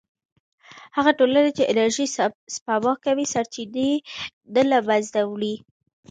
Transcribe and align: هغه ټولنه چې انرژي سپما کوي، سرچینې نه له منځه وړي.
هغه 0.97 1.11
ټولنه 1.19 1.49
چې 1.57 1.69
انرژي 1.71 2.05
سپما 2.55 2.93
کوي، 3.05 3.25
سرچینې 3.33 3.91
نه 4.53 4.63
له 4.71 4.77
منځه 4.87 5.19
وړي. 5.31 5.55